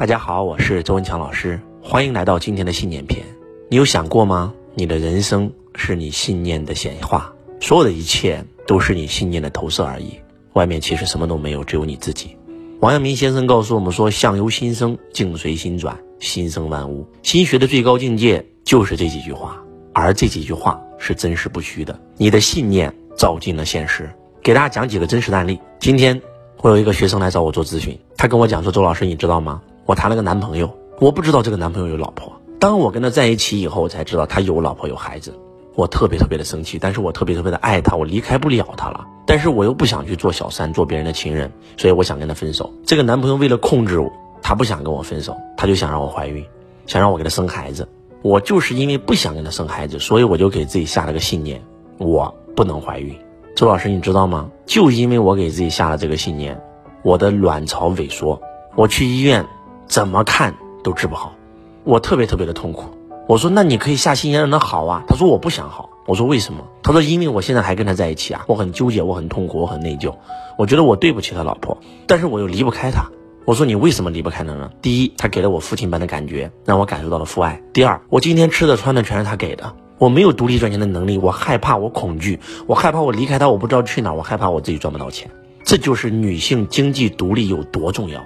[0.00, 3.22] 大家好，我是周文强老师，欢迎来到今天的信念篇。
[3.68, 4.54] 你有想过吗？
[4.74, 7.30] 你的人生是你信念的显化，
[7.60, 10.18] 所有的一切都是你信念的投射而已。
[10.54, 12.34] 外面其实什么都没有，只有你自己。
[12.80, 19.62] 王阳明先生告诉我们说：“相由心生，境随心转，心生万物。”心学的最高境界就是这几句话，
[19.92, 22.00] 而这几句话是真实不虚的。
[22.16, 24.08] 你的信念照进了现实。
[24.42, 25.60] 给大家讲几个真实案例。
[25.78, 26.18] 今天
[26.62, 29.60] 我有一个学生来找我做咨询，他跟我讲说：“周老师，你知道吗？
[29.90, 32.32] 我谈了个男朋友，我不知道这个男朋友有老婆。
[32.60, 35.36] 当我跟他在一起以后，我才知道他有老婆有孩子。
[35.74, 39.04] 我特别特别的生气，但是我特别特别的爱他，我离开不了他了。
[39.26, 42.72] 但是我又不想去做小三，做别人的情人，所以我想跟他分手。
[42.86, 44.08] 这个男朋友为了控制我，
[44.40, 46.44] 他不想跟我分手，他就想让我怀孕，
[46.86, 47.88] 想让我给他生孩子。
[48.22, 51.60] 我就是因为不想跟他生孩子，所以我就给自己下了个信念：
[51.98, 53.12] 我不能怀孕。”
[53.56, 54.52] 周老师，你知道吗？
[54.66, 56.62] 就因为我给自己下了这个信念，
[57.02, 58.40] 我的卵巢萎缩，
[58.76, 59.44] 我去医院
[59.90, 60.54] 怎么看
[60.84, 61.34] 都治不好，
[61.82, 62.84] 我特别特别的痛苦。
[63.26, 65.02] 我说那你可以下信念让他好啊。
[65.08, 65.90] 他说我不想好。
[66.06, 66.64] 我说为什么？
[66.80, 70.14] 他说因为我现在还跟他在一起啊，我很纠结，我很痛苦，我很内疚，
[70.56, 73.10] 我觉得我对不起他老婆，但是我又离不开他。
[73.44, 74.70] 我说你为什么离不开他呢？
[74.80, 77.60] 第一，他给了我父亲般的感觉，让我感受到了父爱。
[77.72, 79.74] 第二，我今天吃的穿的全是他给的。
[79.98, 85.28] 我没有独立赚钱的能力，我害怕，我恐惧，我害怕我离开他，我不知道去哪，我害怕我自己赚不到钱。
[85.64, 88.20] 这就是女性经济独立有多重要，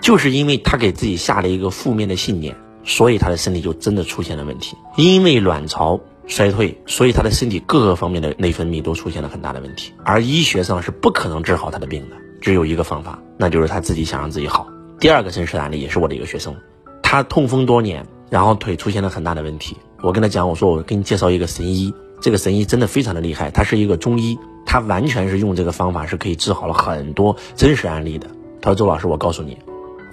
[0.00, 4.76] 就是因为他给自己下了一个负面的信念，所以他的身体就真的出现了问题。
[4.96, 9.92] 因为卵巢衰退，所以他的身体各个方面的内分泌都出现了很大的问题。
[10.04, 14.66] 而医学上是不可能治好他的病的，只有一个方法，那就是他自己想让自己好。
[14.98, 16.54] 第二个真实案例也是我的一个学生，
[17.02, 19.76] 他痛风多年，然后腿出现了很大的问题。
[20.02, 28.26] 我跟他讲，我说我给你介绍一个神医，这个神医真的非常的厉害，他是一个中医，他完全是用这个方法是可以治好了很多真实案例的。
[28.60, 29.58] 他说周老师，我告诉你，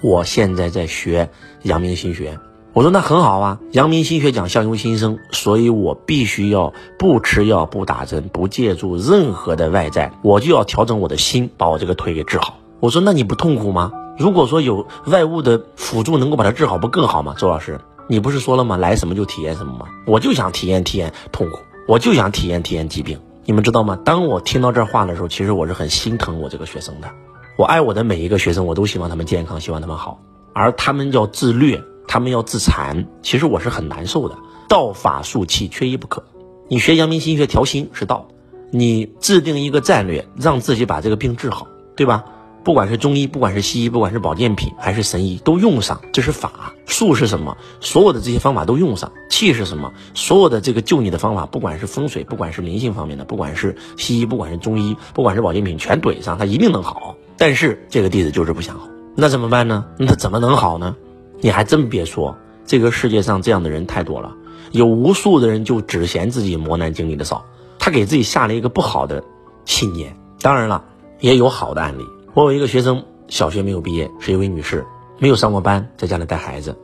[0.04, 1.30] 我现在在学
[1.62, 2.38] 阳明心学。
[2.74, 12.60] 我说那很好啊，阳明心学讲相由心生，所以我必须要不吃药、不打针、不借助任何的外在，我就要调整我的心，把我这个腿给治好。
[12.82, 13.94] 我说那你不痛苦吗？
[14.18, 17.34] 如果说有外物的辅助能够把它治好，不更好吗？
[17.38, 17.80] 周老师。
[18.08, 18.76] 你不是说了吗？
[18.76, 19.86] 来什么就体验什么吗？
[20.06, 23.18] 我就想体验体验痛苦，我就想体验体验疾病。
[23.46, 23.98] 你们知道吗？
[24.04, 27.08] 当我听到这话的时候，其实我是很心疼我这个学生的。
[27.56, 30.20] 我爱我的每一个学生，我都希望他们健康，希望他们好。
[30.54, 34.36] 而他们要自虐，他们要自残，其实我是很难受的。
[34.68, 36.24] 道法术器缺一不可。
[36.68, 38.28] 你学阳明心学调心是道，
[38.72, 42.26] 你制定一个战略，让自己把这个病治好，对吧？
[42.64, 46.02] 不管是中医，不管是西医，不管是保健品还是神医，都用上。
[46.12, 47.56] 这是法术是什么？
[47.82, 49.12] 所有的这些方法都用上。
[49.30, 49.94] 气是什么？
[50.16, 57.16] 所有的这个救你的方法，不管是风水，不管是灵性方面的，不管是西医，不管是中医，不管是保健品，全怼上，他一定能好。
[57.38, 59.86] 但是这个弟子就是不想好，那怎么办呢？
[59.98, 60.96] 那怎么能好呢？
[61.42, 64.34] 你还真别说，这个世界上这样的人太多了，
[64.72, 67.46] 有无数的人就只嫌自己磨难经历的少，
[67.80, 69.24] 他给自己下了一个不好的
[69.66, 70.16] 信念。
[70.42, 70.84] 当然了，
[71.20, 72.06] 也有好的案例。
[72.34, 74.86] 我有一个学生，小学没有毕业，是一位女士，
[75.20, 76.78] 没有上过班，在家里带孩子，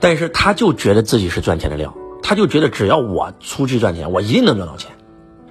[0.00, 4.90] 但是她就觉得自己是赚钱的料，她就觉得只要我出去赚钱，我一定能赚到钱。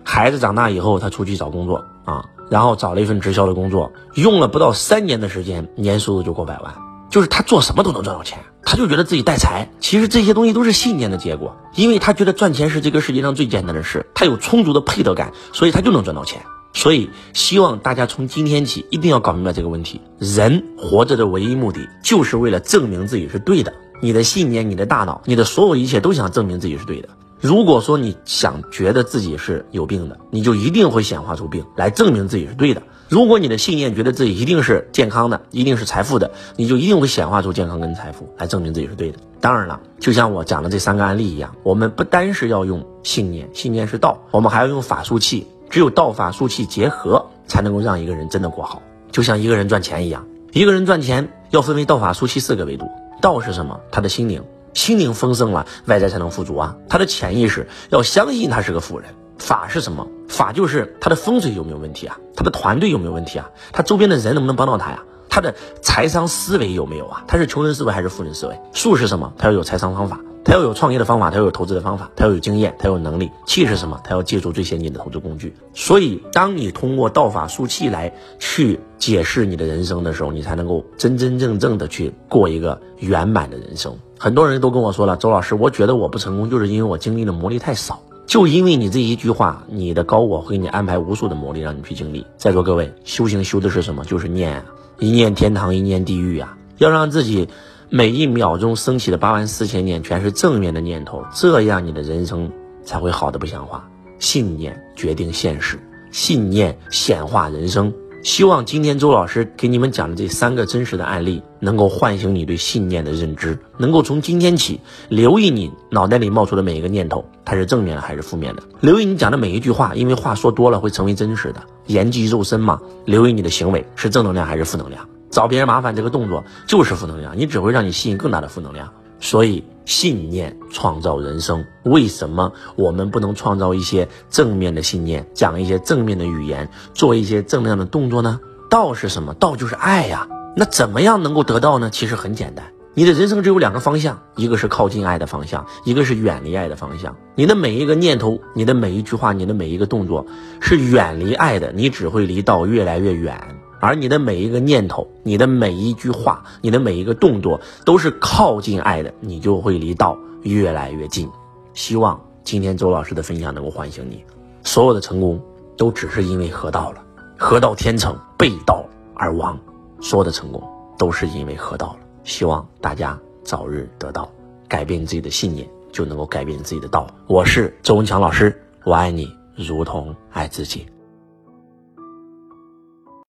[0.03, 6.75] 孩子长大以后，她出去找工作啊，然后找了一份直销的工作，用了不到三年的时间，年收入就过百万，
[7.09, 9.69] 就是他做什么都能赚到钱，他就觉得自己带财。
[9.79, 16.41] 其实这些东西都是信念的结果，因为他觉得赚钱是这个世界上最简单的事，他有充足的配得感，所以他就能赚到钱。
[16.73, 23.73] 所以，希望大家从今天起一定要搞明白这个问题：人活着的唯一目的，就是为了证明自己是对的。
[24.01, 27.09] 你的信念、你的大脑、你的所有一切，都想证明自己是对的。
[27.41, 32.83] 如果说你想觉得自己是有病的，你就一定会显化出病来证明自己是对的。
[33.09, 39.17] 如果你的信念觉得自己一定是健康的，一定是财富的，你就一定会显化出健康跟财富来证明自己是对的。
[39.39, 45.47] 当然了，就像我讲的这三个案例一样，我们不单是要用信念，信念是道，我们还要用法术器。
[45.71, 48.81] 只有道法术器结合，才能够让一个人真的过好。
[49.11, 52.85] 就像一个人赚钱一样，一个人赚钱要分为道法术器四个维度。
[53.19, 53.79] 道是什么？
[53.91, 56.75] 他的心灵，心灵丰盛了，外在才能富足啊。
[56.87, 59.09] 他的潜意识要相信他是个富人。
[59.37, 60.07] 法是什么？
[60.27, 62.15] 法就是他的风水有没有问题啊？
[62.35, 63.49] 他的团队有没有问题啊？
[63.73, 65.03] 他周边的人能不能帮到他呀？
[65.31, 67.23] 他的财商思维有没有啊？
[67.25, 68.59] 他是穷人思维还是富人思维？
[68.73, 69.33] 术是什么？
[69.37, 70.19] 他要有财商方法。
[70.43, 73.29] 他要有创业的方法，他要有投资的方法，他要有经验，他有能力。
[73.45, 74.01] 气是什么？
[74.03, 75.55] 他要借助最先进的投资工具。
[75.73, 83.95] 所以，当你通过道法术气来去解释你的人生的时候，你才能够真真正正的去过一个圆满的人生。
[84.17, 88.01] 很多人都跟我说了，周老师，我觉得我不成功，就是因为我经历的磨砺太少。
[88.25, 92.25] 就因为你这一句话，你的高我会给你安排无数的磨砺，让你去经历。
[92.37, 94.03] 在座各位，修行修的是什么？
[94.05, 94.65] 就是念啊，
[95.01, 96.55] 一念天堂，一念地狱啊！
[96.77, 97.49] 要让自己。
[97.93, 102.49] 每一秒钟升起的八万四千念全是正面的念头，这样你的人生
[102.85, 103.85] 才会好的不像话。
[104.17, 105.77] 信念决定现实，
[106.09, 107.93] 信念显化人生。
[108.23, 114.79] 希望今天周老师给你们讲的这三个真实的案例，能够唤醒你对信念的认知，能够从今天起
[115.09, 118.61] 留意你脑袋里冒出的每一个念头，它是正面的还是负面的？
[118.79, 122.79] 留意你讲的每一句话，因为话说多了会成为真实的，言即肉身嘛。
[123.05, 125.07] 留意你的行为是正能量还是负能量？
[125.31, 128.93] 找别人麻烦这个动作就是负能量，你只会让你吸引更大的负能量。
[129.21, 131.63] 所以，信念创造人生。
[131.83, 138.39] 为什么我们不能创造一些正面的信念，讲一些正面的语言，做一些正能量的动作呢？
[138.69, 139.33] 道是什么？
[139.33, 140.27] 道就是爱呀。
[140.55, 141.89] 那怎么样能够得到呢？
[141.89, 147.15] 其实很简单，你的人生只有两个方向，一个是靠近爱的方向，一个是远离爱的方向。
[147.35, 150.25] 你的每一个念头，你的每一句话，你的每一个动作，
[150.59, 153.60] 是远离爱的，你只会离道越来越远。
[153.81, 161.27] 而你的每一个念头，你的每一句话，你的每一个动作，都是靠近爱的，你就会离道越来越近。
[161.73, 164.23] 希望今天周老师的分享能够唤醒你。
[164.63, 165.41] 所有的成功
[165.75, 167.03] 都只是因为合道了，
[167.37, 168.85] 合道天成，背道
[169.15, 169.59] 而亡。
[169.99, 170.61] 所有的成功
[170.97, 171.99] 都是因为合道了。
[172.23, 174.31] 希望大家早日得到，
[174.67, 177.07] 改变自己的信念，就能够改变自己的道。
[177.25, 180.85] 我是周文强老师，我爱你如同爱自己。